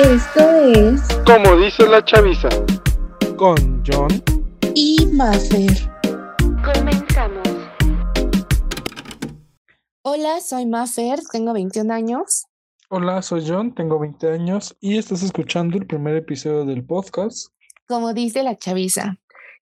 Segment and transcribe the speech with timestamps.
[0.00, 2.48] Esto es Como dice la chaviza.
[3.36, 4.08] Con John
[4.74, 5.70] y Maffer.
[6.64, 7.46] Comenzamos.
[10.00, 12.46] Hola, soy Maffer, tengo 21 años.
[12.88, 17.48] Hola, soy John, tengo 20 años y estás escuchando el primer episodio del podcast.
[17.86, 19.18] Como dice la chaviza.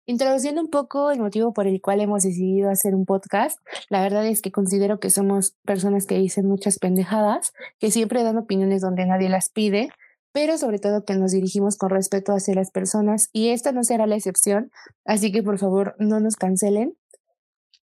[0.06, 3.58] Introduciendo un poco el motivo por el cual hemos decidido hacer un podcast,
[3.88, 8.38] la verdad es que considero que somos personas que dicen muchas pendejadas, que siempre dan
[8.38, 9.90] opiniones donde nadie las pide,
[10.32, 14.06] pero sobre todo que nos dirigimos con respeto hacia las personas y esta no será
[14.06, 14.70] la excepción,
[15.04, 16.96] así que por favor no nos cancelen.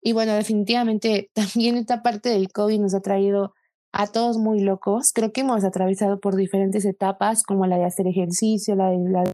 [0.03, 3.55] Y bueno, definitivamente también esta parte del COVID nos ha traído
[3.93, 5.13] a todos muy locos.
[5.13, 9.25] Creo que hemos atravesado por diferentes etapas, como la de hacer ejercicio, la de la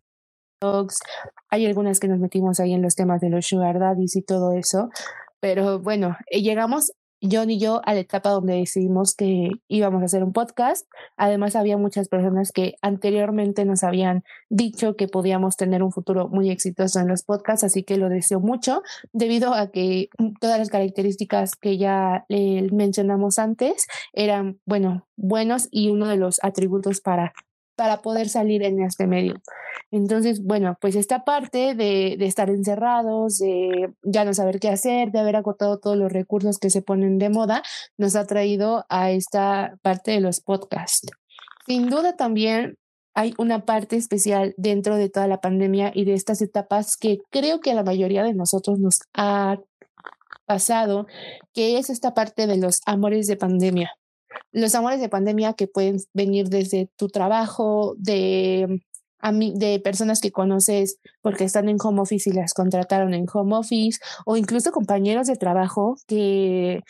[0.60, 1.00] dogs.
[1.48, 4.52] Hay algunas que nos metimos ahí en los temas de los sugar daddies y todo
[4.52, 4.90] eso.
[5.40, 6.92] Pero bueno, eh, llegamos
[7.22, 10.86] John y yo a la etapa donde decidimos que íbamos a hacer un podcast.
[11.16, 16.50] Además, había muchas personas que anteriormente nos habían dicho que podíamos tener un futuro muy
[16.50, 20.08] exitoso en los podcasts, así que lo deseo mucho, debido a que
[20.40, 26.42] todas las características que ya eh, mencionamos antes eran, bueno, buenos y uno de los
[26.42, 27.32] atributos para
[27.80, 29.40] para poder salir en este medio.
[29.90, 35.18] Entonces, bueno, pues esta parte de, estar encerrados, de ya no saber qué hacer, de
[35.18, 37.62] haber agotado todos los recursos que se ponen de moda,
[37.96, 41.08] nos ha traído a esta parte de los podcasts.
[41.66, 42.76] Sin duda también
[43.14, 47.60] hay una parte especial dentro de toda la pandemia y de estas etapas que creo
[47.60, 49.56] que a la mayoría de nosotros nos ha
[50.44, 51.06] pasado,
[51.54, 53.96] que es esta parte de los amores de pandemia
[54.52, 58.82] los amores de pandemia que pueden venir desde tu trabajo, de,
[59.22, 63.98] de personas que conoces porque están en home office y las contrataron en home office,
[64.26, 66.80] o incluso compañeros de trabajo que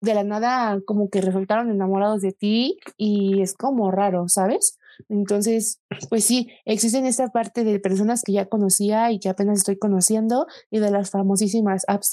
[0.00, 4.78] de la nada como que resultaron enamorados de ti y es como raro, ¿sabes?
[5.08, 9.78] Entonces, pues sí, existen esta parte de personas que ya conocía y que apenas estoy
[9.78, 12.10] conociendo y de las famosísimas apps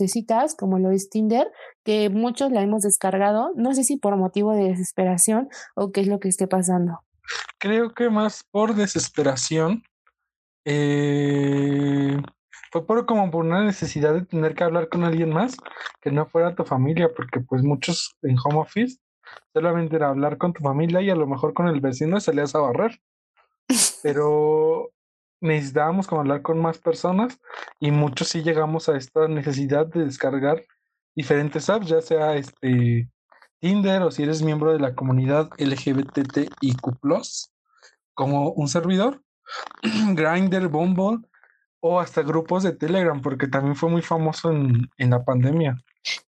[0.58, 1.52] como lo es Tinder,
[1.84, 6.08] que muchos la hemos descargado, no sé si por motivo de desesperación o qué es
[6.08, 7.00] lo que esté pasando.
[7.58, 9.84] Creo que más por desesperación.
[10.66, 12.18] Eh,
[12.72, 15.56] fue por como por una necesidad de tener que hablar con alguien más
[16.02, 18.98] que no fuera tu familia, porque pues muchos en home office
[19.54, 22.60] solamente era hablar con tu familia y a lo mejor con el vecino salías a
[22.60, 23.00] barrer.
[24.04, 24.92] Pero
[25.42, 27.40] necesitábamos como hablar con más personas
[27.80, 30.64] y muchos sí llegamos a esta necesidad de descargar
[31.16, 33.10] diferentes apps, ya sea este
[33.60, 36.82] Tinder o si eres miembro de la comunidad LGBTIQ+,
[38.14, 39.22] como un servidor,
[40.16, 41.20] Grindr, Bumble
[41.80, 45.82] o hasta grupos de Telegram, porque también fue muy famoso en, en la pandemia.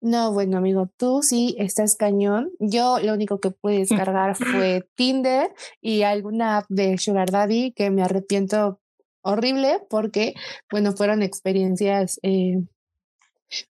[0.00, 2.50] No, bueno, amigo, tú sí estás cañón.
[2.58, 7.90] Yo lo único que pude descargar fue Tinder y alguna app de Sugar Daddy que
[7.90, 8.80] me arrepiento
[9.22, 10.34] horrible porque,
[10.70, 12.58] bueno, fueron experiencias eh,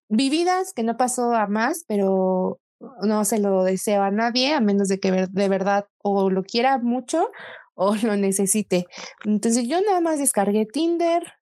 [0.09, 2.59] vividas que no pasó a más, pero
[3.03, 6.77] no se lo deseo a nadie, a menos de que de verdad o lo quiera
[6.79, 7.29] mucho
[7.75, 8.85] o lo necesite.
[9.25, 11.33] Entonces yo nada más descargué Tinder.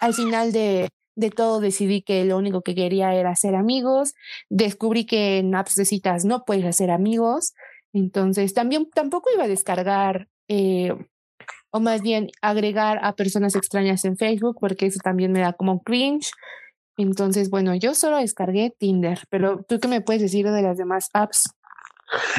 [0.00, 4.14] Al final de de todo decidí que lo único que quería era hacer amigos.
[4.48, 7.54] Descubrí que en apps de citas no puedes hacer amigos.
[7.92, 10.94] Entonces también tampoco iba a descargar eh,
[11.70, 15.82] o más bien agregar a personas extrañas en Facebook porque eso también me da como
[15.82, 16.30] cringe.
[16.96, 21.10] Entonces, bueno, yo solo descargué Tinder, pero tú qué me puedes decir de las demás
[21.14, 21.52] apps?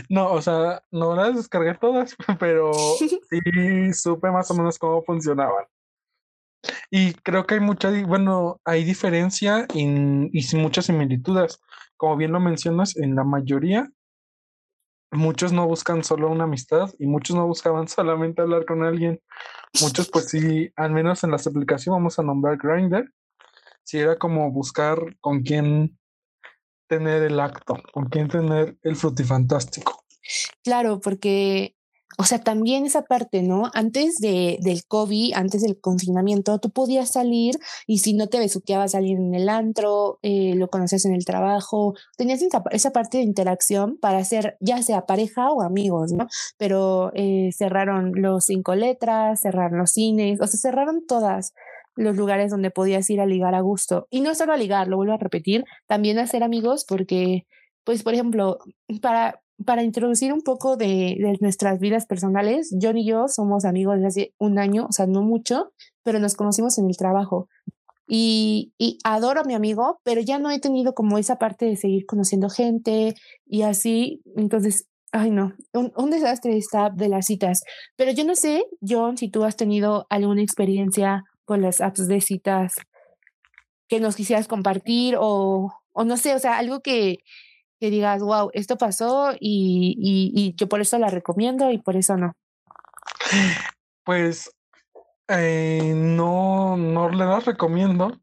[0.07, 5.65] No, o sea, no las descargué todas, pero sí supe más o menos cómo funcionaban.
[6.91, 9.85] Y creo que hay mucha, bueno, hay diferencia y
[10.55, 11.59] muchas similitudes.
[11.97, 13.89] Como bien lo mencionas, en la mayoría,
[15.11, 19.21] muchos no buscan solo una amistad y muchos no buscaban solamente hablar con alguien.
[19.81, 23.13] Muchos, pues sí, al menos en las aplicaciones vamos a nombrar Grindr,
[23.83, 25.97] si era como buscar con quién
[26.87, 30.03] tener el acto, con quién tener el frutifantástico.
[30.63, 31.75] Claro, porque
[32.17, 33.69] o sea, también esa parte, ¿no?
[33.73, 37.55] Antes de, del COVID, antes del confinamiento, tú podías salir
[37.87, 41.93] y si no te besuqueabas salir en el antro, eh, lo conocías en el trabajo,
[42.17, 46.27] tenías esa, parte de interacción para hacer ya sea pareja o amigos, ¿no?
[46.57, 51.53] Pero eh, cerraron los cinco letras, cerraron los cines, o sea, cerraron todas
[51.95, 54.07] los lugares donde podías ir a ligar a gusto.
[54.09, 57.45] Y no solo a ligar, lo vuelvo a repetir, también a ser amigos porque,
[57.83, 58.59] pues, por ejemplo,
[59.01, 63.95] para para introducir un poco de, de, nuestras vidas personales, John y yo somos amigos
[63.95, 65.71] desde hace un año, o sea, no mucho,
[66.03, 67.47] pero nos conocimos en el trabajo.
[68.07, 71.75] Y, y, adoro a mi amigo, pero ya no he tenido como esa parte de
[71.75, 73.13] seguir conociendo gente
[73.45, 74.21] y así.
[74.35, 77.61] Entonces, ay no, un, un desastre esta de las citas.
[77.95, 82.21] Pero yo no sé, John, si tú has tenido alguna experiencia con las apps de
[82.21, 82.73] citas
[83.87, 87.19] que nos quisieras compartir o, o no sé, o sea, algo que,
[87.79, 91.95] que digas, wow, esto pasó y, y, y yo por eso la recomiendo y por
[91.95, 92.33] eso no.
[94.03, 94.51] Pues
[95.27, 98.19] eh, no, no le las recomiendo.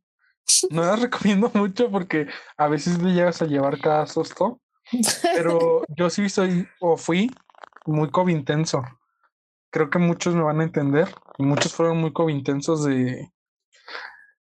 [0.70, 2.26] No las recomiendo mucho porque
[2.56, 4.60] a veces le llegas a llevar cada susto.
[5.34, 7.30] Pero yo sí soy o fui
[7.86, 8.82] muy COVID intenso.
[9.70, 11.08] Creo que muchos me van a entender.
[11.38, 13.30] Y muchos fueron muy COVID intensos de,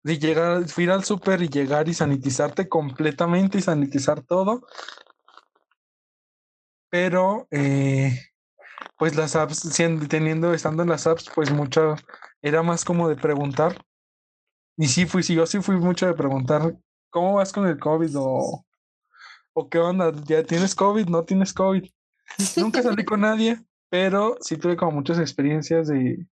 [0.03, 4.65] de llegar, ir al súper y llegar y sanitizarte completamente y sanitizar todo.
[6.89, 8.19] Pero eh,
[8.98, 11.95] pues las apps, siendo, teniendo, estando en las apps, pues mucho,
[12.42, 13.83] era más como de preguntar.
[14.77, 16.75] Y sí fui, sí, yo sí fui mucho de preguntar,
[17.09, 18.18] ¿cómo vas con el COVID?
[18.18, 18.65] O,
[19.53, 21.07] o qué onda, ¿ya tienes COVID?
[21.07, 21.88] ¿No tienes COVID?
[22.57, 26.25] Nunca salí con nadie, pero sí tuve como muchas experiencias de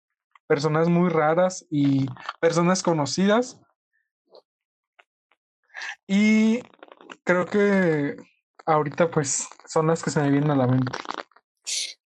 [0.50, 2.08] personas muy raras y
[2.42, 3.62] personas conocidas.
[6.08, 6.62] Y
[7.24, 8.16] creo que
[8.66, 10.92] ahorita pues son las que se me vienen a la mente.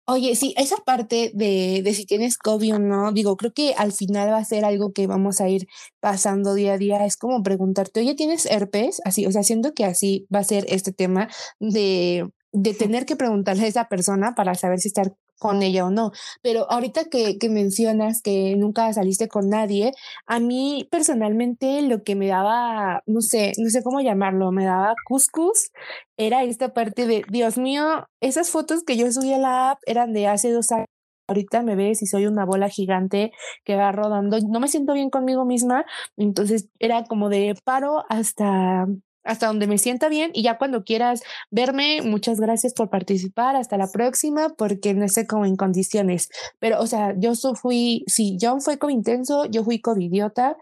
[0.06, 3.94] Oye, sí, esa parte de, de si tienes COVID o no, digo, creo que al
[3.94, 5.68] final va a ser algo que vamos a ir
[6.02, 7.06] pasando día a día.
[7.06, 9.00] Es como preguntarte, oye, ¿tienes herpes?
[9.06, 11.30] Así, o sea, siento que así va a ser este tema
[11.60, 15.14] de, de tener que preguntarle a esa persona para saber si estar
[15.44, 16.14] con ella o no.
[16.42, 19.92] Pero ahorita que, que, mencionas que nunca saliste con nadie,
[20.26, 24.96] a mí personalmente lo que me daba, no sé, no sé cómo llamarlo, me daba
[25.06, 25.72] cuscus,
[26.18, 30.14] era esta parte de, Dios mío, esas fotos que yo subí a la app eran
[30.14, 30.88] de hace dos años.
[31.28, 33.32] Ahorita me ves y soy una bola gigante
[33.66, 34.38] que va rodando.
[34.50, 35.86] No me siento bien conmigo misma.
[36.18, 38.88] Entonces era como de paro hasta
[39.24, 41.22] hasta donde me sienta bien y ya cuando quieras
[41.52, 46.30] verme, muchas gracias por participar, hasta la próxima, porque no sé cómo en condiciones,
[46.60, 50.58] pero o sea, yo fui, sí, John fue como intenso, yo fui covidiota,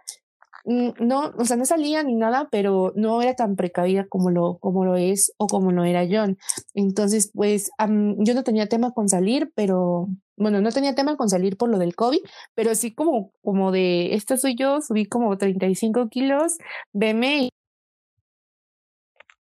[0.65, 4.57] mm, no, o sea, no salía ni nada, pero no era tan precavida como lo,
[4.59, 6.37] como lo es o como lo era John.
[6.73, 11.57] Entonces, pues yo no tenía tema con salir, pero bueno, no tenía tema con salir
[11.57, 12.19] por lo del COVID,
[12.55, 16.57] pero sí como, como de, esta soy yo, subí como 35 kilos,
[16.93, 17.49] veme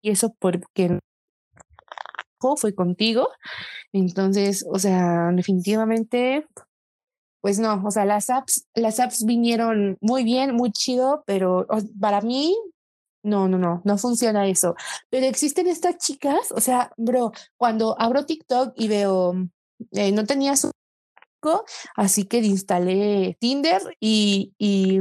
[0.04, 1.00] eso porque
[2.58, 3.30] fue contigo.
[3.92, 6.48] Entonces, o sea, definitivamente,
[7.42, 11.68] pues no, o sea, las apps, las apps vinieron muy bien, muy chido, pero
[12.00, 12.56] para mí,
[13.24, 14.76] no, no, no, no funciona eso.
[15.10, 19.34] Pero existen estas chicas, o sea, bro, cuando abro TikTok y veo,
[19.92, 20.72] eh, no tenía su
[21.96, 25.00] así que instalé Tinder y, y,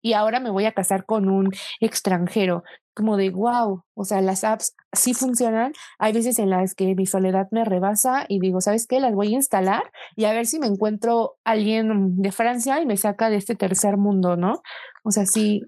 [0.00, 1.50] y ahora me voy a casar con un
[1.80, 5.72] extranjero como de wow, o sea, las apps sí funcionan.
[5.98, 9.00] Hay veces en las que mi soledad me rebasa y digo, ¿sabes qué?
[9.00, 12.96] Las voy a instalar y a ver si me encuentro alguien de Francia y me
[12.96, 14.62] saca de este tercer mundo, ¿no?
[15.04, 15.62] O sea, sí,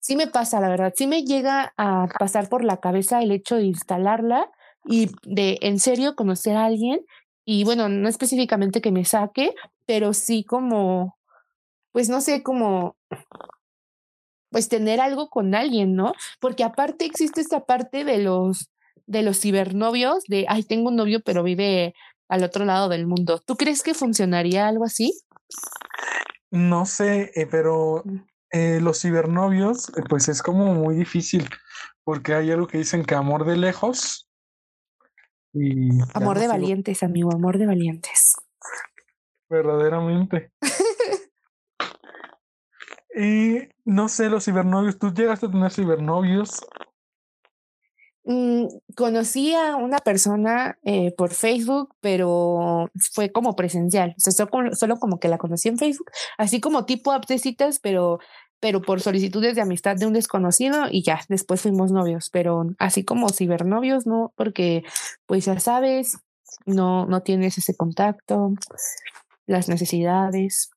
[0.00, 3.56] sí me pasa, la verdad, sí me llega a pasar por la cabeza el hecho
[3.56, 4.50] de instalarla
[4.84, 7.00] y de en serio conocer a alguien
[7.44, 9.54] y bueno, no específicamente que me saque,
[9.86, 11.16] pero sí como,
[11.92, 12.96] pues no sé, como
[14.56, 16.14] pues tener algo con alguien, ¿no?
[16.40, 18.70] Porque aparte existe esta parte de los
[19.04, 21.92] de los cibernovios, de, ay, tengo un novio pero vive
[22.26, 23.38] al otro lado del mundo.
[23.44, 25.12] ¿Tú crees que funcionaría algo así?
[26.50, 28.16] No sé, eh, pero mm.
[28.52, 31.46] eh, los cibernovios, eh, pues es como muy difícil,
[32.02, 34.26] porque hay algo que dicen que amor de lejos.
[35.52, 38.36] Y amor de valientes, amigo, amor de valientes.
[39.50, 40.50] Verdaderamente.
[43.16, 46.60] Y no sé, los cibernovios, ¿tú llegaste a tener cibernovios?
[48.24, 55.18] Mm, conocí a una persona eh, por Facebook, pero fue como presencial, solo, solo, como
[55.18, 58.18] que la conocí en Facebook, así como tipo aptecitas, pero,
[58.60, 63.04] pero por solicitudes de amistad de un desconocido y ya, después fuimos novios, pero así
[63.04, 64.82] como cibernovios, no, porque
[65.24, 66.18] pues ya sabes,
[66.66, 68.52] no, no tienes ese contacto,
[69.46, 70.70] las necesidades.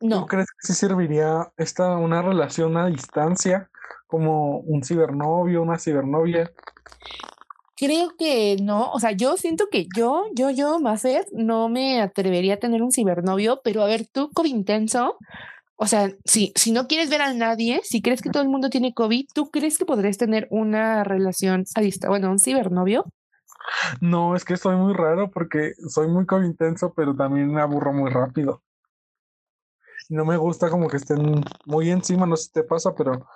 [0.00, 0.20] No.
[0.20, 3.70] ¿Tú crees que sí serviría esta una relación a distancia
[4.06, 6.50] como un cibernovio, una cibernovia?
[7.76, 12.54] Creo que no, o sea, yo siento que yo, yo, yo, Mafer, no me atrevería
[12.54, 15.16] a tener un cibernovio, pero a ver, tú, COVID intenso,
[15.76, 18.70] o sea, si, si no quieres ver a nadie, si crees que todo el mundo
[18.70, 23.06] tiene COVID, ¿tú crees que podrías tener una relación a distancia, bueno, un cibernovio?
[24.00, 27.92] No, es que soy muy raro porque soy muy COVID intenso, pero también me aburro
[27.92, 28.62] muy rápido
[30.12, 33.26] no me gusta como que estén muy encima, no sé si te pasa, pero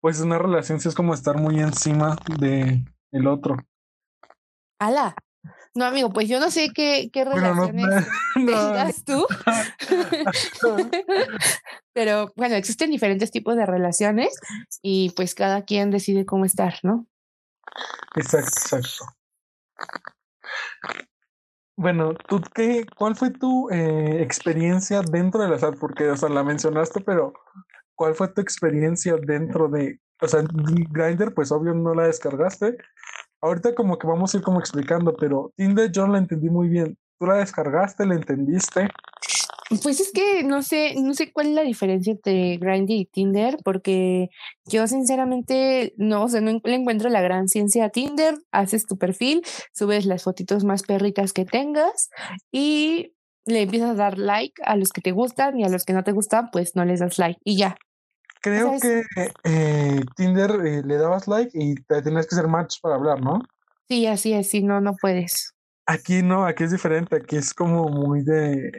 [0.00, 3.56] pues una relación sí es como estar muy encima de el otro.
[4.80, 5.14] Ala,
[5.74, 8.06] No, amigo, pues yo no sé qué, qué no, relaciones
[8.36, 9.26] no, tengas tú.
[11.92, 14.38] Pero bueno, existen diferentes tipos de relaciones
[14.82, 17.06] y pues cada quien decide cómo estar, ¿no?
[18.16, 19.04] Exacto, exacto.
[21.80, 25.78] Bueno, ¿tú qué, cuál fue tu eh, experiencia dentro de la SAT?
[25.78, 27.32] Porque, o sea, la mencionaste, pero
[27.94, 32.78] ¿cuál fue tu experiencia dentro de, o sea, Grindr, pues obvio no la descargaste.
[33.40, 36.68] Ahorita como que vamos a ir como explicando, pero Tinder yo no la entendí muy
[36.68, 36.98] bien.
[37.16, 38.88] ¿Tú la descargaste, la entendiste?
[39.82, 43.58] Pues es que no sé, no sé cuál es la diferencia entre Grindr y Tinder,
[43.64, 44.30] porque
[44.64, 48.96] yo sinceramente no, o sea, no le encuentro la gran ciencia a Tinder, haces tu
[48.96, 49.42] perfil,
[49.74, 52.08] subes las fotitos más perritas que tengas
[52.50, 55.92] y le empiezas a dar like a los que te gustan y a los que
[55.92, 57.76] no te gustan, pues no les das like y ya.
[58.40, 62.76] Creo sea, que eh, Tinder eh, le dabas like y te tenías que hacer match
[62.80, 63.40] para hablar, ¿no?
[63.88, 65.54] Sí, así es, si no, no puedes.
[65.86, 68.70] Aquí no, aquí es diferente, aquí es como muy de...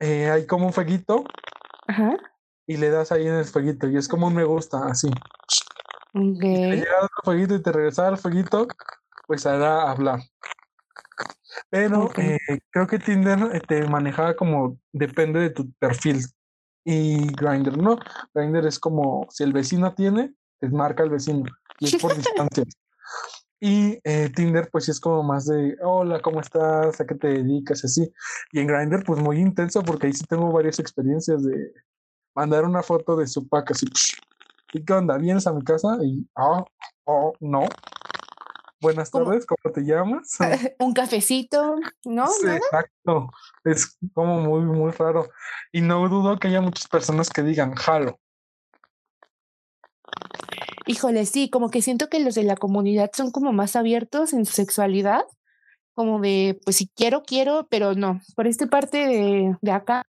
[0.00, 1.24] eh, hay como un fueguito
[1.88, 2.16] Ajá.
[2.66, 5.08] y le das ahí en el fueguito y es como un me gusta, así.
[6.12, 8.66] Si te llega otro fueguito y te regresaba al fueguito,
[9.26, 10.20] pues hará hablar.
[11.70, 12.38] Pero eh,
[12.70, 16.24] creo que Tinder eh, te manejaba como depende de tu perfil.
[16.84, 17.98] Y Grindr no.
[18.32, 21.44] Grindr es como si el vecino tiene, te marca el vecino.
[21.80, 22.64] Y es por distancia.
[23.60, 27.00] Y eh, Tinder, pues sí es como más de hola, ¿cómo estás?
[27.00, 27.84] ¿A qué te dedicas?
[27.84, 28.12] Así.
[28.52, 31.72] Y en Grindr, pues muy intenso, porque ahí sí tengo varias experiencias de
[32.34, 33.86] mandar una foto de su pack así.
[34.72, 35.16] ¿Y qué onda?
[35.16, 35.96] ¿Vienes a mi casa?
[36.02, 36.64] Y, ah,
[37.04, 37.62] oh, no.
[38.80, 39.24] Buenas ¿Cómo?
[39.24, 40.36] tardes, ¿cómo te llamas?
[40.78, 42.26] Un cafecito, ¿no?
[42.28, 42.58] Sí, ¿Nada?
[42.58, 43.30] exacto.
[43.64, 45.28] Es como muy, muy raro.
[45.72, 48.18] Y no dudo que haya muchas personas que digan, jalo.
[50.86, 54.44] Híjole, sí, como que siento que los de la comunidad son como más abiertos en
[54.46, 55.24] su sexualidad,
[55.94, 58.20] como de, pues si quiero, quiero, pero no.
[58.36, 60.04] Por esta parte de, de acá,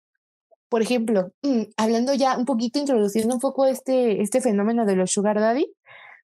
[0.71, 5.11] por ejemplo, mm, hablando ya un poquito, introduciendo un poco este, este fenómeno de los
[5.13, 5.67] sugar daddy,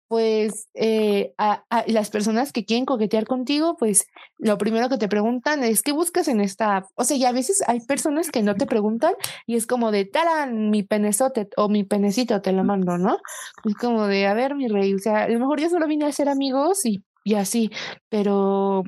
[0.08, 4.06] pues eh, a, las personas que quieren coquetear contigo, pues
[4.38, 6.86] lo primero que te preguntan es, ¿qué buscas en esta app?
[6.94, 9.12] O sea, y a veces hay personas que no te preguntan
[9.46, 13.18] y es como de, taran, mi penezote o mi penecito, te lo mando, ¿no?
[13.64, 16.06] Es como de, a ver, mi rey, o sea, a lo mejor yo solo vine
[16.06, 17.70] a ser amigos y, y así,
[18.08, 18.84] pero,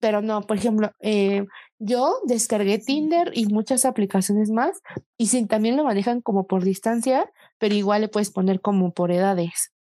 [0.00, 1.44] pero no, por ejemplo, eh,
[1.78, 4.80] yo descargué Tinder y muchas aplicaciones más
[5.16, 9.12] y sí, también lo manejan como por distancia, pero igual le puedes poner como por
[9.12, 9.73] edades.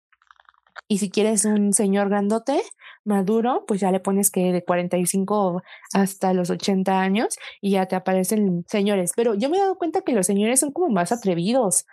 [0.88, 2.60] Y si quieres un señor grandote,
[3.04, 5.62] maduro, pues ya le pones que de 45
[5.94, 9.12] hasta los 80 años y ya te aparecen señores.
[9.16, 11.86] Pero yo me he dado cuenta que los señores son como más atrevidos,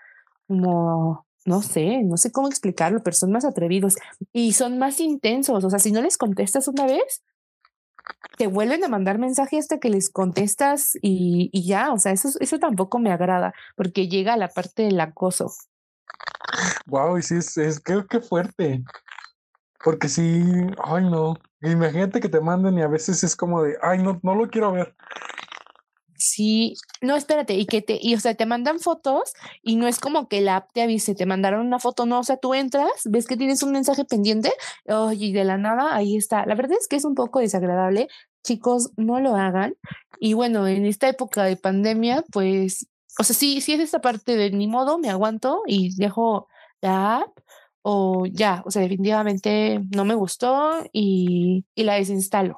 [0.48, 3.96] como, no sé, no sé cómo explicarlo, pero son más atrevidos
[4.34, 5.64] y son más intensos.
[5.64, 7.24] O sea, si no les contestas una vez,
[8.38, 11.92] te vuelven a mandar mensaje hasta que les contestas y, y ya.
[11.94, 15.52] O sea, eso, eso tampoco me agrada porque llega a la parte del acoso.
[16.88, 17.82] Wow, y sí, es, es
[18.28, 18.84] fuerte.
[19.84, 20.44] Porque sí,
[20.84, 21.36] ay no.
[21.62, 24.72] Imagínate que te manden y a veces es como de, ay no, no lo quiero
[24.72, 24.96] ver.
[26.16, 30.00] Sí, no, espérate, y que te, y o sea, te mandan fotos y no es
[30.00, 32.90] como que la app te avise, te mandaron una foto, no, o sea, tú entras,
[33.06, 34.52] ves que tienes un mensaje pendiente,
[35.14, 36.46] y de la nada, ahí está.
[36.46, 38.10] La verdad es que es un poco desagradable,
[38.44, 39.76] chicos, no lo hagan.
[40.20, 42.88] Y bueno, en esta época de pandemia, pues,
[43.20, 46.48] o sea, sí, sí es esta parte de ni modo, me aguanto y dejo
[46.82, 47.40] la app
[47.82, 52.56] o ya, o sea, definitivamente no me gustó y, y la desinstalo.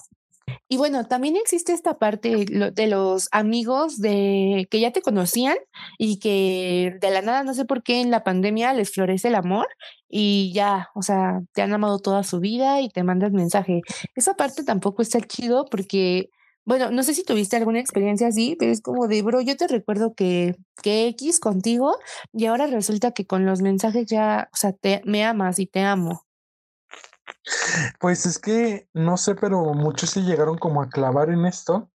[0.68, 5.58] Y bueno, también existe esta parte de los amigos de que ya te conocían
[5.98, 9.36] y que de la nada, no sé por qué en la pandemia les florece el
[9.36, 9.68] amor
[10.10, 13.82] y ya, o sea, te han amado toda su vida y te mandan mensaje.
[14.16, 16.30] Esa parte tampoco está chido porque,
[16.72, 19.68] bueno, no sé si tuviste alguna experiencia así, pero es como de, bro, yo te
[19.68, 21.98] recuerdo que, que X contigo
[22.32, 25.82] y ahora resulta que con los mensajes ya, o sea, te, me amas y te
[25.82, 26.26] amo.
[28.00, 31.92] Pues es que no sé, pero muchos se llegaron como a clavar en esto.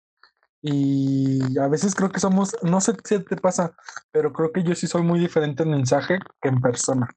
[0.61, 3.75] Y a veces creo que somos, no sé si te pasa,
[4.12, 7.09] pero creo que yo sí soy muy diferente en mensaje que en persona.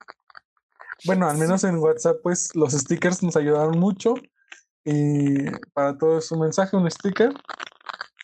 [1.03, 4.13] Bueno, al menos en WhatsApp, pues los stickers nos ayudaron mucho.
[4.85, 7.33] Y para todo es un mensaje, un sticker.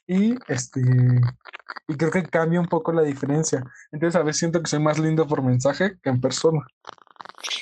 [0.08, 0.82] Y este,
[1.88, 3.64] y creo que cambia un poco la diferencia.
[3.92, 6.66] Entonces a veces siento que soy más lindo por mensaje que en persona.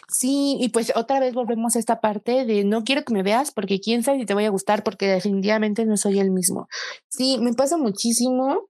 [0.08, 3.52] Sí, y pues otra vez volvemos a esta parte de no quiero que me veas
[3.52, 6.68] porque quién sabe si te voy a gustar porque definitivamente no soy el mismo.
[7.10, 8.70] Sí, me pasa muchísimo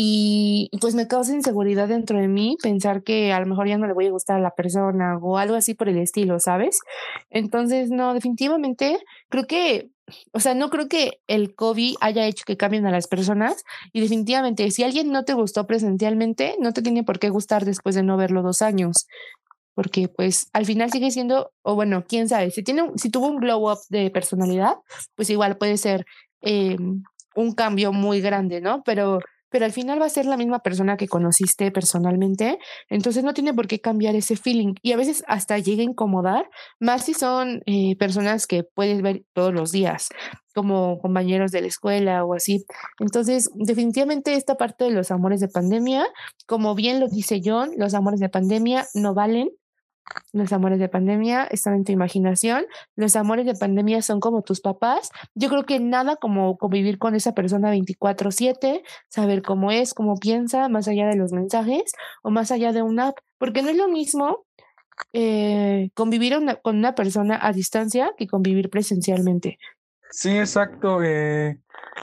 [0.00, 3.88] y pues me causa inseguridad dentro de mí pensar que a lo mejor ya no
[3.88, 6.78] le voy a gustar a la persona o algo así por el estilo, ¿sabes?
[7.30, 9.90] Entonces, no, definitivamente creo que,
[10.30, 14.00] o sea, no creo que el COVID haya hecho que cambien a las personas y
[14.00, 18.04] definitivamente si alguien no te gustó presencialmente, no te tiene por qué gustar después de
[18.04, 19.08] no verlo dos años.
[19.74, 23.38] Porque pues al final sigue siendo, o bueno, quién sabe, si, tiene, si tuvo un
[23.38, 24.76] glow up de personalidad,
[25.16, 26.06] pues igual puede ser
[26.40, 26.76] eh,
[27.34, 28.84] un cambio muy grande, ¿no?
[28.84, 29.18] Pero
[29.50, 33.54] pero al final va a ser la misma persona que conociste personalmente, entonces no tiene
[33.54, 36.48] por qué cambiar ese feeling y a veces hasta llega a incomodar,
[36.80, 40.08] más si son eh, personas que puedes ver todos los días,
[40.54, 42.64] como compañeros de la escuela o así.
[42.98, 46.06] Entonces, definitivamente esta parte de los amores de pandemia,
[46.46, 49.50] como bien lo dice John, los amores de pandemia no valen,
[50.32, 52.66] los amores de pandemia están en tu imaginación.
[52.96, 55.10] Los amores de pandemia son como tus papás.
[55.34, 60.68] Yo creo que nada como convivir con esa persona 24/7, saber cómo es, cómo piensa,
[60.68, 63.88] más allá de los mensajes o más allá de una app, porque no es lo
[63.88, 64.44] mismo
[65.12, 69.58] eh, convivir con una persona a distancia que convivir presencialmente.
[70.10, 71.02] Sí, exacto.
[71.02, 71.60] Eh,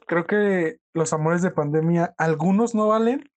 [0.07, 3.29] creo que los amores de pandemia, algunos no valen,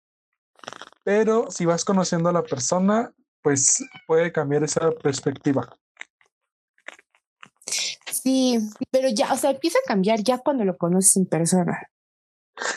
[1.04, 5.68] pero si vas conociendo a la persona, pues puede cambiar esa perspectiva.
[8.12, 8.60] Sí,
[8.92, 11.90] pero ya, o sea, empieza a cambiar ya cuando lo conoces en persona.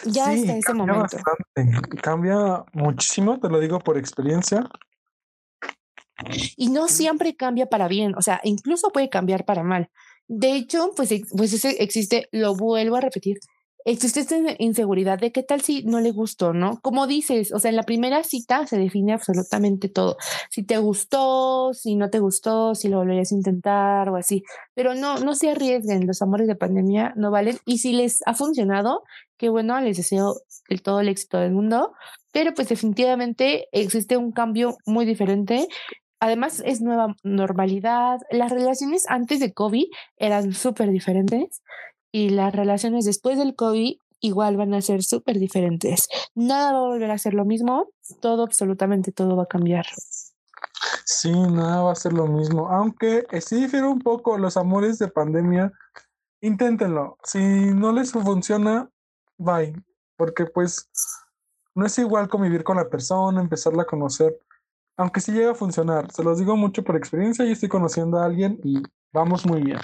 [0.05, 1.01] Ya hasta ese momento.
[1.03, 1.99] Bastante.
[2.03, 4.69] Cambia muchísimo, te lo digo por experiencia.
[6.57, 9.91] Y no siempre cambia para bien, o sea, incluso puede cambiar para mal.
[10.29, 13.39] De hecho, pues, pues ese existe, lo vuelvo a repetir,
[13.85, 16.81] existe esta inseguridad de qué tal si no le gustó, ¿no?
[16.83, 20.17] Como dices, o sea, en la primera cita se define absolutamente todo.
[20.51, 24.43] Si te gustó, si no te gustó, si lo volverías a intentar o así.
[24.75, 27.59] Pero no, no se arriesguen, los amores de pandemia no valen.
[27.65, 29.03] Y si les ha funcionado,
[29.37, 30.37] qué bueno, les deseo
[30.69, 31.93] el, todo el éxito del mundo.
[32.33, 35.69] Pero pues definitivamente existe un cambio muy diferente
[36.23, 38.19] Además, es nueva normalidad.
[38.31, 39.87] Las relaciones antes de COVID
[40.19, 41.63] eran súper diferentes
[42.13, 46.07] y las relaciones después del COVID igual van a ser súper diferentes.
[46.35, 47.89] Nada va a volver a ser lo mismo,
[48.21, 49.87] todo, absolutamente todo va a cambiar.
[51.05, 55.09] Sí, nada va a ser lo mismo, aunque sí difiere un poco los amores de
[55.09, 55.73] pandemia,
[56.41, 57.19] inténtenlo.
[57.25, 58.89] Si no les funciona,
[59.37, 59.75] bye,
[60.17, 60.89] porque pues
[61.75, 64.39] no es igual convivir con la persona, empezarla a conocer,
[64.97, 66.11] aunque sí llega a funcionar.
[66.13, 69.79] Se los digo mucho por experiencia, y estoy conociendo a alguien y vamos muy bien.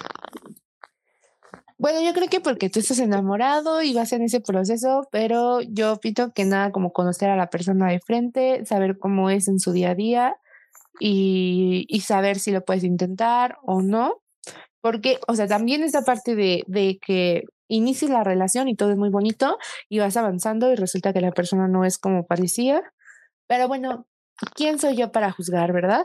[1.79, 5.97] Bueno, yo creo que porque tú estás enamorado y vas en ese proceso, pero yo
[5.97, 9.71] pito que nada como conocer a la persona de frente, saber cómo es en su
[9.73, 10.35] día a día
[10.99, 14.23] y, y saber si lo puedes intentar o no.
[14.81, 18.97] Porque, o sea, también esa parte de, de que inicies la relación y todo es
[18.97, 22.81] muy bonito y vas avanzando y resulta que la persona no es como parecía.
[23.47, 24.07] Pero bueno,
[24.55, 26.03] ¿quién soy yo para juzgar, verdad?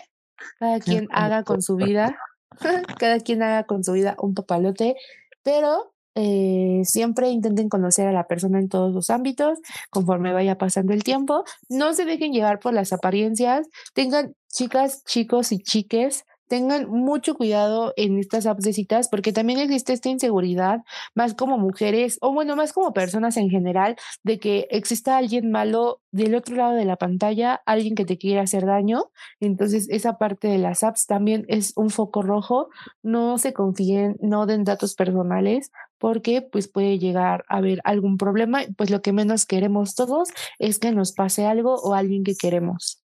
[0.59, 2.19] Cada quien haga con su vida,
[2.99, 4.97] cada quien haga con su vida un papalote
[5.43, 9.59] pero eh, siempre intenten conocer a la persona en todos los ámbitos
[9.91, 11.45] conforme vaya pasando el tiempo.
[11.69, 13.67] No se dejen llevar por las apariencias.
[13.95, 19.59] Tengan chicas, chicos y chiques tengan mucho cuidado en estas apps de citas porque también
[19.59, 20.81] existe esta inseguridad,
[21.15, 26.03] más como mujeres o bueno, más como personas en general, de que exista alguien malo
[26.11, 29.05] del otro lado de la pantalla, alguien que te quiera hacer daño.
[29.41, 32.69] Entonces, esa parte de las apps también es un foco rojo.
[33.03, 38.61] No se confíen, no den datos personales porque pues puede llegar a haber algún problema.
[38.77, 43.02] Pues lo que menos queremos todos es que nos pase algo o alguien que queremos.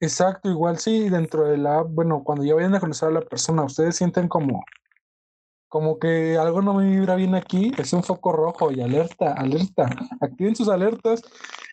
[0.00, 3.64] Exacto, igual sí, dentro de la bueno, cuando ya vayan a conocer a la persona,
[3.64, 4.64] ustedes sienten como,
[5.68, 9.88] como que algo no me vibra bien aquí, es un foco rojo y alerta, alerta,
[10.20, 11.22] activen sus alertas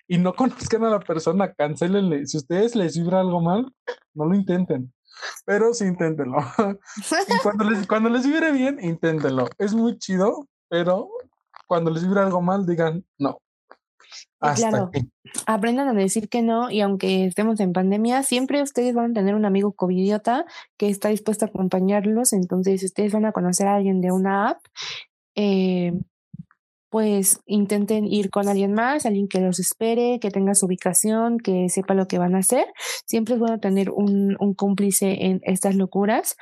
[0.07, 2.25] y no conozcan a la persona, cancelenle.
[2.25, 3.71] Si ustedes les vibra algo mal,
[4.13, 4.93] no lo intenten,
[5.45, 6.38] pero sí inténtenlo.
[7.27, 9.47] y cuando les, cuando les vibre bien, inténtenlo.
[9.57, 11.09] Es muy chido, pero
[11.67, 13.39] cuando les vibra algo mal, digan no
[14.55, 14.91] claro,
[15.45, 19.35] aprendan a decir que no y aunque estemos en pandemia, siempre ustedes van a tener
[19.35, 20.45] un amigo covidiota
[20.77, 24.59] que está dispuesto a acompañarlos, entonces ustedes van a conocer a alguien de una app,
[25.35, 25.93] eh,
[26.89, 31.69] pues intenten ir con alguien más, alguien que los espere, que tenga su ubicación, que
[31.69, 32.65] sepa lo que van a hacer.
[33.05, 36.35] Siempre es bueno tener un, un cómplice en estas locuras.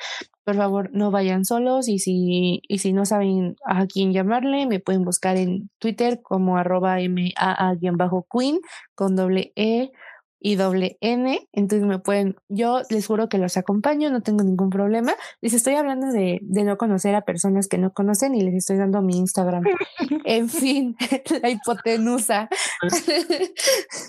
[0.47, 4.79] Por favor, no vayan solos y si, y si no saben a quién llamarle, me
[4.79, 8.61] pueden buscar en Twitter como arroba maa-queen
[8.95, 9.91] con doble E
[10.39, 14.69] y doble N, entonces me pueden, yo les juro que los acompaño, no tengo ningún
[14.69, 15.15] problema.
[15.41, 18.77] Les estoy hablando de, de no conocer a personas que no conocen y les estoy
[18.77, 19.65] dando mi Instagram.
[20.23, 20.95] en fin,
[21.41, 22.47] la hipotenusa.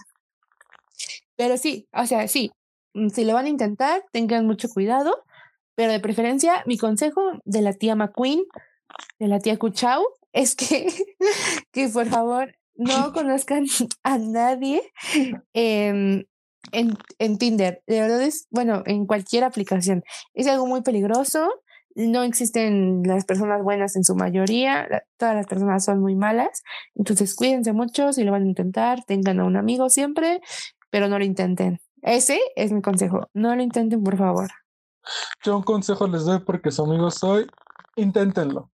[1.37, 2.53] pero sí, o sea, sí,
[3.13, 5.25] si lo van a intentar, tengan mucho cuidado,
[5.79, 8.41] pero de preferencia, mi consejo de la tía McQueen,
[9.21, 10.89] de la tía Kuchau, es que,
[11.73, 13.67] que por favor no conozcan
[14.03, 14.83] a nadie
[15.53, 16.27] en,
[16.73, 17.81] en Tinder.
[17.87, 20.03] De verdad es, bueno, en cualquier aplicación.
[20.35, 21.49] Es algo muy peligroso.
[21.95, 25.05] No existen las personas buenas en su mayoría.
[25.17, 26.65] Todas las personas son muy malas.
[26.97, 29.05] Entonces cuídense mucho si lo van a intentar.
[29.05, 30.41] Tengan a un amigo siempre,
[30.91, 31.79] pero no lo intenten.
[32.03, 33.29] Ese es mi consejo.
[33.33, 34.51] No lo intenten, por favor.
[35.43, 37.47] Yo un consejo les doy porque su amigo soy.
[37.97, 38.71] Inténtenlo.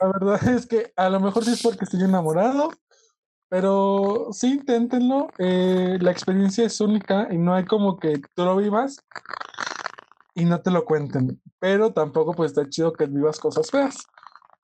[0.00, 2.70] La verdad es que a lo mejor sí es porque estoy enamorado,
[3.48, 5.28] pero sí inténtenlo.
[5.38, 9.04] Eh, la experiencia es única y no hay como que tú lo vivas
[10.34, 11.40] y no te lo cuenten.
[11.58, 14.06] Pero tampoco pues está chido que vivas cosas feas.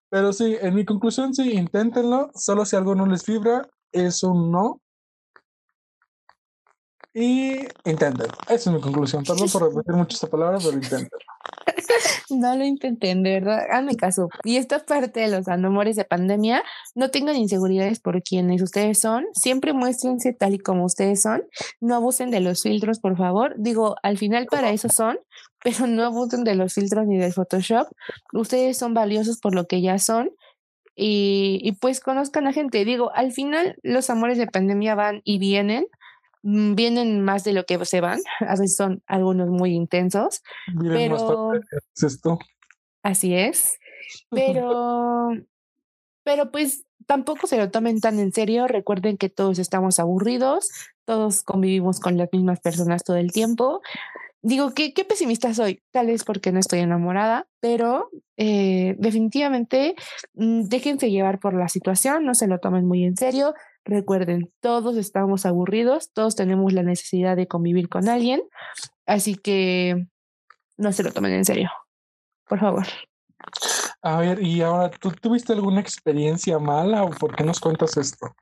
[0.09, 2.31] Pero sí, en mi conclusión sí, inténtenlo.
[2.35, 4.81] Solo si algo no les vibra, es un no.
[7.19, 8.27] Y intenten.
[8.47, 9.25] Esa es mi conclusión.
[9.25, 11.09] Perdón por repetir mucho esta palabra, pero intenten.
[12.29, 14.29] No lo intenten, de verdad, hazme caso.
[14.45, 16.63] Y esta parte de los amores de pandemia,
[16.95, 21.45] no tengan inseguridades por quienes ustedes son, siempre muéstrense tal y como ustedes son,
[21.81, 23.55] no abusen de los filtros, por favor.
[23.57, 25.19] Digo, al final para eso son,
[25.65, 27.89] pero no abusen de los filtros ni del Photoshop.
[28.35, 30.31] Ustedes son valiosos por lo que ya son.
[30.95, 32.85] Y, y pues conozcan a gente.
[32.85, 35.87] Digo, al final los amores de pandemia van y vienen,
[36.47, 41.55] vienen más de lo que se van, a veces son algunos muy intensos, Miren, pero
[41.55, 42.39] es esto.
[43.03, 43.79] así es,
[44.31, 45.31] pero,
[46.23, 50.71] pero pues tampoco se lo tomen tan en serio, recuerden que todos estamos aburridos,
[51.05, 53.81] todos convivimos con las mismas personas todo el tiempo.
[54.43, 55.83] Digo, ¿qué, qué pesimista soy?
[55.91, 59.97] Tal vez porque no estoy enamorada, pero eh, definitivamente
[60.35, 63.55] mm, déjense llevar por la situación, no se lo tomen muy en serio,
[63.87, 68.43] Recuerden, todos estamos aburridos, todos tenemos la necesidad de convivir con alguien,
[69.07, 70.09] así que
[70.77, 71.71] no se lo tomen en serio,
[72.49, 72.87] por favor.
[74.03, 78.35] A ver, y ahora, ¿tú tuviste alguna experiencia mala o por qué nos cuentas esto?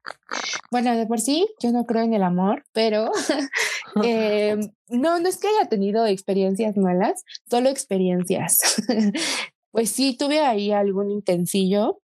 [0.71, 3.11] Bueno, de por sí, yo no creo en el amor, pero
[4.03, 4.57] eh,
[4.89, 8.83] no, no es que haya tenido experiencias malas, solo experiencias.
[9.73, 12.01] pues sí, tuve ahí algún intensillo,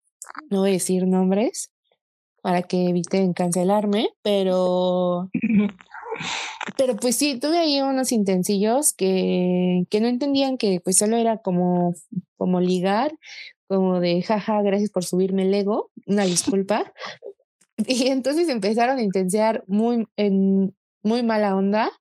[0.49, 1.71] no voy a decir nombres,
[2.47, 5.29] para que eviten cancelarme, pero,
[6.77, 11.39] pero pues sí, tuve ahí unos intensillos que, que no entendían que pues solo era
[11.39, 11.93] como,
[12.37, 13.11] como ligar,
[13.67, 16.93] como de jaja, gracias por subirme el ego, una disculpa.
[17.85, 21.91] Y entonces empezaron a intensiar muy, en muy mala onda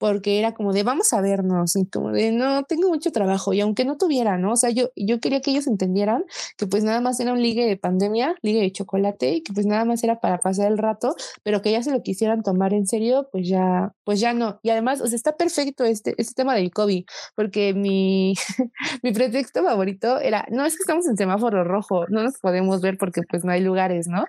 [0.00, 3.60] porque era como de vamos a vernos y como de no tengo mucho trabajo y
[3.60, 4.52] aunque no tuviera, ¿no?
[4.52, 6.24] O sea, yo, yo quería que ellos entendieran
[6.56, 9.66] que pues nada más era un ligue de pandemia, ligue de chocolate y que pues
[9.66, 12.86] nada más era para pasar el rato, pero que ya se lo quisieran tomar en
[12.86, 14.58] serio, pues ya, pues ya no.
[14.62, 17.04] Y además, o sea, está perfecto este, este tema del COVID,
[17.36, 18.34] porque mi,
[19.02, 22.96] mi pretexto favorito era, no es que estamos en semáforo rojo, no nos podemos ver
[22.96, 24.24] porque pues no hay lugares, ¿no?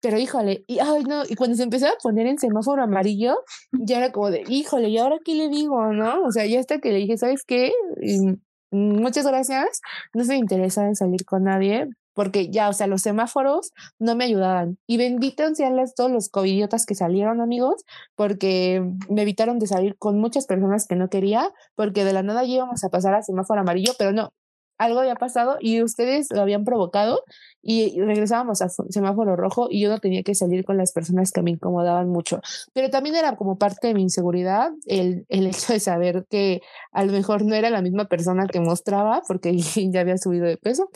[0.00, 3.36] Pero híjole, y ay no, y cuando se empezó a poner en semáforo amarillo,
[3.72, 6.22] ya era como de, híjole, ¿y ahora qué le digo, no?
[6.22, 7.72] O sea, ya hasta que le dije, ¿sabes qué?
[8.02, 8.38] Y,
[8.72, 9.80] muchas gracias,
[10.14, 14.24] no estoy interesada en salir con nadie, porque ya, o sea, los semáforos no me
[14.24, 14.78] ayudaban.
[14.86, 17.84] Y benditos sean las, todos los covidiotas que salieron, amigos,
[18.14, 22.44] porque me evitaron de salir con muchas personas que no quería, porque de la nada
[22.44, 24.32] íbamos a pasar a semáforo amarillo, pero no,
[24.80, 27.22] algo había pasado y ustedes lo habían provocado
[27.62, 31.42] y regresábamos a semáforo rojo y yo no tenía que salir con las personas que
[31.42, 32.40] me incomodaban mucho.
[32.72, 36.62] Pero también era como parte de mi inseguridad el, el hecho de saber que
[36.92, 39.54] a lo mejor no era la misma persona que mostraba porque
[39.92, 40.88] ya había subido de peso.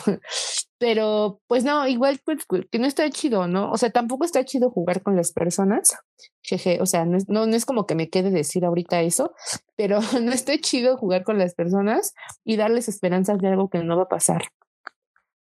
[0.77, 3.71] Pero pues no, igual pues que no está chido, ¿no?
[3.71, 5.95] O sea, tampoco está chido jugar con las personas.
[6.41, 9.33] Jeje, o sea, no es, no, no es como que me quede decir ahorita eso,
[9.75, 13.95] pero no está chido jugar con las personas y darles esperanzas de algo que no
[13.95, 14.43] va a pasar.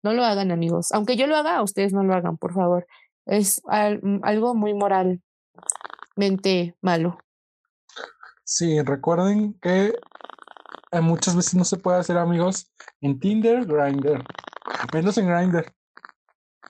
[0.03, 0.91] No lo hagan, amigos.
[0.91, 2.85] Aunque yo lo haga, ustedes no lo hagan, por favor.
[3.25, 5.21] Es al, algo muy moralmente
[6.81, 7.17] malo.
[8.43, 9.93] Sí, recuerden que
[11.01, 14.23] muchas veces no se puede hacer amigos en Tinder, Grindr.
[14.93, 15.71] Menos en Grindr.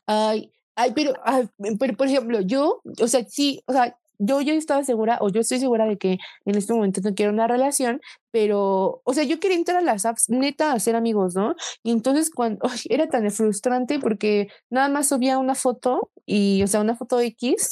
[0.05, 4.53] Ay, ay, pero, ay, pero por ejemplo, yo, o sea, sí, o sea, yo, yo
[4.53, 7.99] estaba segura, o yo estoy segura de que en este momento no quiero una relación,
[8.31, 11.55] pero, o sea, yo quería entrar a las apps neta a ser amigos, ¿no?
[11.83, 16.81] Y entonces cuando era tan frustrante porque nada más subía una foto y, o sea,
[16.81, 17.71] una foto X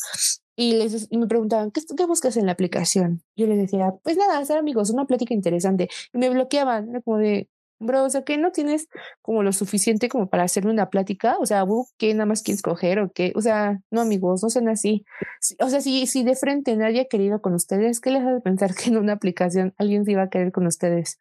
[0.61, 3.23] y, les, y me preguntaban, ¿qué, ¿qué buscas en la aplicación?
[3.35, 5.89] Yo les decía, pues nada, ser amigos, una plática interesante.
[6.13, 8.87] Y me bloqueaban, era como de, bro, o sea, que no tienes
[9.23, 11.65] como lo suficiente como para hacerme una plática, o sea,
[11.97, 13.33] ¿qué nada más quieres coger o qué?
[13.35, 15.03] O sea, no amigos, no sean así.
[15.59, 18.75] O sea, si, si de frente nadie ha querido con ustedes, ¿qué les hace pensar
[18.75, 21.17] que en una aplicación alguien se iba a querer con ustedes?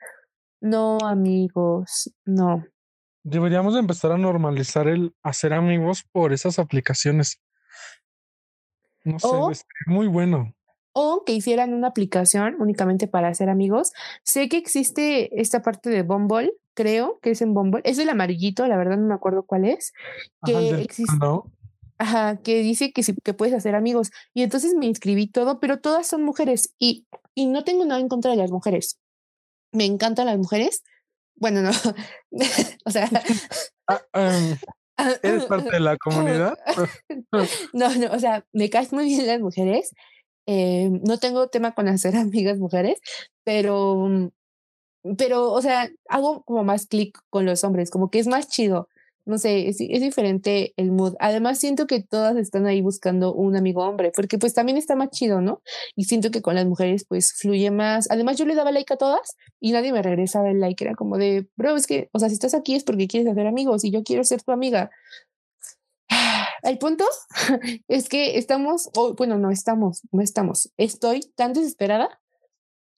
[0.60, 2.62] No, amigos, no.
[3.22, 7.40] Deberíamos empezar a normalizar el hacer amigos por esas aplicaciones.
[9.04, 10.54] No sé, es muy bueno
[10.92, 13.92] o que hicieran una aplicación únicamente para hacer amigos.
[14.24, 18.66] Sé que existe esta parte de Bumble, creo que es en Bumble, es el amarillito,
[18.66, 19.92] la verdad no me acuerdo cuál es,
[20.44, 21.16] que existe.
[21.98, 24.10] Ajá, que dice que sí, que puedes hacer amigos.
[24.32, 28.08] Y entonces me inscribí todo, pero todas son mujeres y, y no tengo nada en
[28.08, 28.98] contra de las mujeres.
[29.70, 30.82] Me encantan las mujeres.
[31.36, 31.70] Bueno, no.
[32.84, 33.08] o sea.
[33.92, 34.56] Ah, em,
[35.22, 36.58] ¿Eres parte de la comunidad?
[37.72, 39.92] no, no, o sea, me caen muy bien las mujeres,
[40.46, 43.00] eh, no tengo tema con hacer amigas mujeres,
[43.44, 44.30] pero,
[45.16, 48.88] pero, o sea, hago como más clic con los hombres, como que es más chido.
[49.26, 51.14] No sé, es, es, diferente el mood.
[51.20, 55.10] Además, siento que todas están ahí buscando un amigo hombre, porque pues también está más
[55.10, 55.62] chido, ¿no?
[55.94, 58.10] Y siento que con las mujeres pues fluye más.
[58.10, 60.82] Además, yo le daba like a todas y nadie me regresaba el like.
[60.82, 63.46] Era como de, bro, es que, o sea, si estás aquí es porque quieres hacer
[63.46, 64.90] amigos y yo quiero ser tu amiga.
[66.62, 67.04] El punto
[67.88, 70.72] es que estamos, bueno, no estamos, no estamos.
[70.76, 72.20] Estoy tan desesperada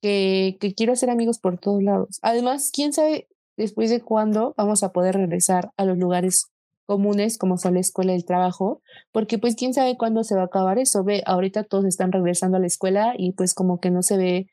[0.00, 2.18] que, que quiero hacer amigos por todos lados.
[2.22, 6.46] Además, quién sabe después de cuándo vamos a poder regresar a los lugares
[6.86, 10.42] comunes como son la escuela y el trabajo, porque pues quién sabe cuándo se va
[10.42, 11.04] a acabar eso.
[11.04, 14.46] Ve, ahorita todos están regresando a la escuela y pues como que no se ve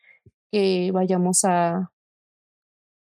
[0.51, 1.91] que vayamos a,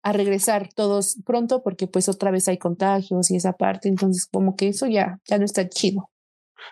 [0.03, 4.55] a regresar todos pronto porque pues otra vez hay contagios y esa parte, entonces como
[4.55, 6.09] que eso ya, ya no está chido.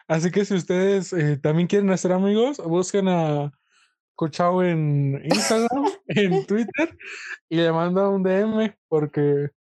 [0.08, 3.52] Así que si ustedes eh, también quieren hacer amigos, busquen a
[4.16, 6.98] Cochao en Instagram, en Twitter
[7.50, 9.52] y le manda un DM porque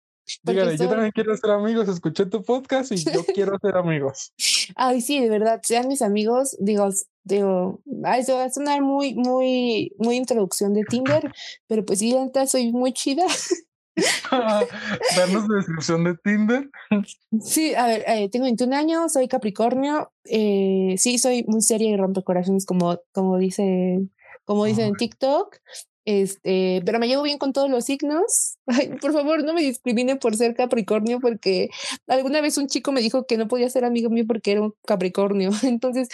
[0.43, 4.33] Dígale, yo también quiero ser amigos, escuché tu podcast y yo quiero ser amigos.
[4.75, 6.89] Ay, sí, de verdad, sean mis amigos, digo,
[7.23, 7.81] digo,
[8.17, 11.31] eso va a sonar muy, muy, muy introducción de Tinder,
[11.67, 12.15] pero pues sí,
[12.47, 13.25] soy muy chida.
[15.15, 16.69] Darnos la descripción de Tinder.
[17.39, 21.97] Sí, a ver, eh, tengo 21 años, soy Capricornio, eh, sí, soy muy seria y
[21.97, 23.99] rompe corazones como, como dice,
[24.45, 25.57] como dicen en TikTok.
[26.05, 28.57] Este, pero me llevo bien con todos los signos.
[28.67, 31.69] Ay, por favor, no me discriminen por ser Capricornio, porque
[32.07, 34.73] alguna vez un chico me dijo que no podía ser amigo mío porque era un
[34.85, 35.49] Capricornio.
[35.63, 36.07] Entonces,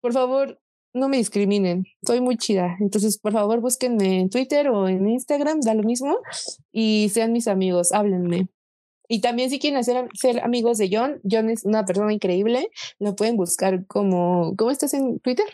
[0.00, 0.58] por favor,
[0.94, 1.86] no me discriminen.
[2.06, 2.76] Soy muy chida.
[2.80, 6.18] Entonces, por favor, búsquenme en Twitter o en Instagram, da lo mismo,
[6.72, 8.48] y sean mis amigos, háblenme.
[9.06, 13.14] Y también si quieren hacer, ser amigos de John, John es una persona increíble, lo
[13.14, 15.44] pueden buscar como, ¿cómo estás en Twitter?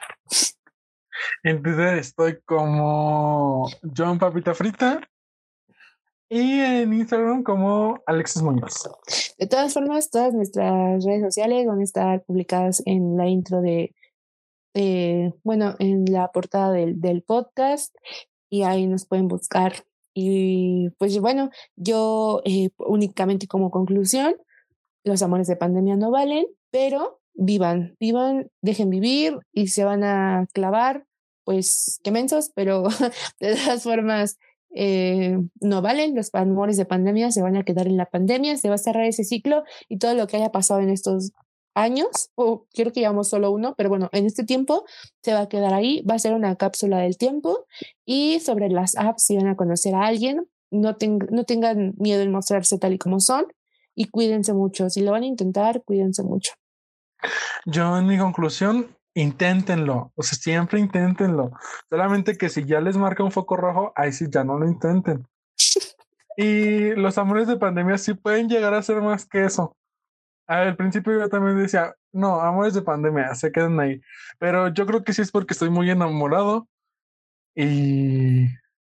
[1.43, 5.01] En Twitter estoy como John Papita Frita
[6.29, 8.89] y en Instagram como Alexis Muñoz.
[9.39, 13.95] De todas formas, todas nuestras redes sociales van a estar publicadas en la intro de,
[15.43, 17.95] bueno, en la portada del, del podcast
[18.49, 19.73] y ahí nos pueden buscar.
[20.15, 24.37] Y pues bueno, yo eh, únicamente como conclusión,
[25.05, 30.47] los amores de pandemia no valen, pero vivan, vivan, dejen vivir y se van a
[30.53, 31.07] clavar
[31.51, 32.85] pues qué mensos, pero
[33.41, 34.39] de todas formas
[34.73, 38.69] eh, no valen, los amores de pandemia se van a quedar en la pandemia, se
[38.69, 41.33] va a cerrar ese ciclo y todo lo que haya pasado en estos
[41.75, 44.85] años, o quiero que llevamos solo uno, pero bueno, en este tiempo
[45.25, 47.67] se va a quedar ahí, va a ser una cápsula del tiempo
[48.05, 50.97] y sobre las apps, si van a conocer a alguien, no,
[51.33, 53.47] no tengan miedo en mostrarse tal y como son
[53.97, 56.53] y cuídense mucho, si lo van a intentar, cuídense mucho.
[57.67, 61.53] Yo en mi conclusión inténtenlo, o sea, siempre inténtenlo.
[61.89, 65.27] Solamente que si ya les marca un foco rojo, ahí sí ya no lo intenten.
[66.37, 69.77] Y los amores de pandemia sí pueden llegar a ser más que eso.
[70.47, 74.01] Al principio yo también decía, no, amores de pandemia, se quedan ahí.
[74.39, 76.69] Pero yo creo que sí es porque estoy muy enamorado
[77.55, 78.47] y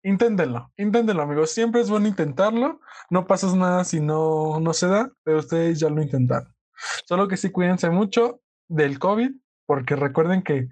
[0.02, 1.50] inténtenlo, inténtenlo, amigos.
[1.50, 2.80] Siempre es bueno intentarlo.
[3.10, 6.52] No pasas nada si no, no se da, pero ustedes ya lo intentaron.
[7.06, 9.30] Solo que sí cuídense mucho del COVID
[9.66, 10.68] porque recuerden que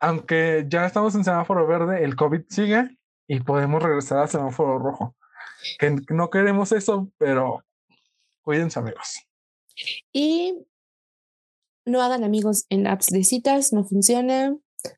[0.00, 5.16] aunque ya estamos en semáforo verde, el COVID sigue y podemos regresar al semáforo rojo.
[5.78, 7.64] Que no queremos eso, pero
[8.42, 9.26] cuídense amigos.
[10.12, 10.54] Y
[11.84, 14.56] no hagan amigos en apps de citas, no funciona.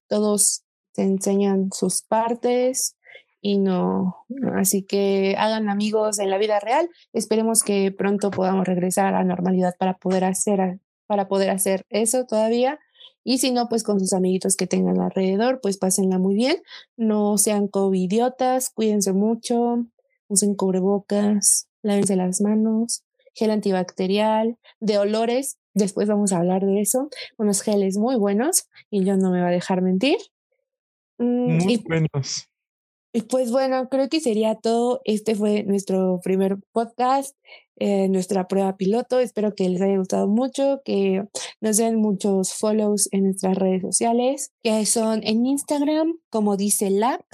[0.09, 2.97] Todos te enseñan sus partes
[3.41, 6.91] y no, así que hagan amigos en la vida real.
[7.13, 12.27] Esperemos que pronto podamos regresar a la normalidad para poder hacer para poder hacer eso
[12.27, 12.79] todavía.
[13.31, 16.63] Y si no, pues con sus amiguitos que tengan alrededor, pues pásenla muy bien.
[16.97, 19.85] No sean covidiotas, cuídense mucho,
[20.29, 27.11] usen cubrebocas lávense las manos, gel antibacterial, de olores, después vamos a hablar de eso,
[27.37, 30.17] unos geles muy buenos y yo no me va a dejar mentir.
[31.19, 32.49] Mm, Muy y, buenos.
[33.13, 35.03] y pues bueno, creo que sería todo.
[35.05, 37.37] Este fue nuestro primer podcast,
[37.81, 39.21] eh, nuestra prueba piloto.
[39.21, 41.25] Espero que les haya gustado mucho, que
[41.61, 47.25] nos den muchos follows en nuestras redes sociales, que son en Instagram, como dice LAC,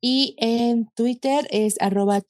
[0.00, 2.22] y en Twitter es arroba.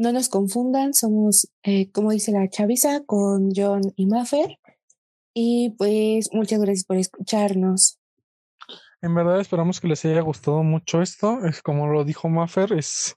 [0.00, 4.58] No nos confundan, somos, eh, como dice la chaviza, con John y Maffer.
[5.34, 7.98] Y pues muchas gracias por escucharnos.
[9.00, 11.44] En verdad esperamos que les haya gustado mucho esto.
[11.44, 13.16] Es como lo dijo Maffer, es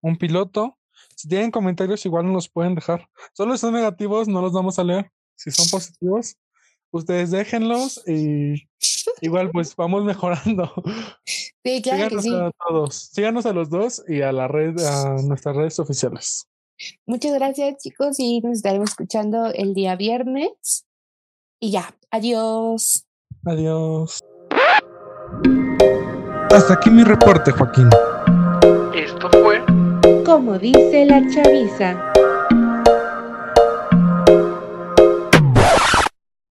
[0.00, 0.76] un piloto.
[1.20, 3.06] Si tienen comentarios, igual nos los pueden dejar.
[3.34, 5.10] Solo si son negativos, no los vamos a leer.
[5.36, 6.38] Si son positivos,
[6.92, 8.66] ustedes déjenlos y
[9.20, 10.72] igual pues vamos mejorando.
[11.62, 12.34] Sí, claro que Síganos sí.
[12.34, 12.94] a todos.
[13.12, 16.48] Síganos a los dos y a la red, a nuestras redes oficiales.
[17.04, 20.86] Muchas gracias, chicos, y nos estaremos escuchando el día viernes.
[21.60, 23.04] Y ya, adiós.
[23.44, 24.20] Adiós.
[26.50, 27.90] Hasta aquí mi reporte, Joaquín.
[28.94, 29.39] Esto fue
[30.30, 32.09] Como dice la chaviza.